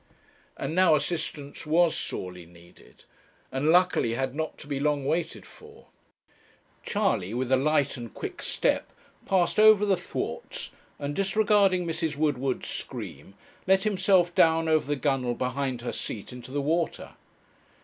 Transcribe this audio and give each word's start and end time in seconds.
And 0.57 0.73
now 0.73 0.95
assistance 0.95 1.63
was 1.67 1.95
sorely 1.95 2.47
needed, 2.47 3.03
and 3.51 3.69
luckily 3.69 4.15
had 4.15 4.33
not 4.33 4.57
to 4.57 4.65
be 4.65 4.79
long 4.79 5.05
waited 5.05 5.45
for. 5.45 5.89
Charley, 6.81 7.35
with 7.35 7.51
a 7.51 7.55
light 7.55 7.97
and 7.97 8.11
quick 8.11 8.41
step, 8.41 8.91
passed 9.27 9.59
over 9.59 9.85
the 9.85 9.95
thwarts, 9.95 10.71
and, 10.97 11.15
disregarding 11.15 11.85
Mrs. 11.85 12.15
Woodward's 12.15 12.67
scream, 12.67 13.35
let 13.67 13.83
himself 13.83 14.33
down, 14.33 14.67
over 14.67 14.87
the 14.87 14.95
gun 14.95 15.23
wale 15.23 15.35
behind 15.35 15.81
her 15.81 15.93
seat 15.93 16.33
into 16.33 16.49
the 16.49 16.63
water. 16.63 17.11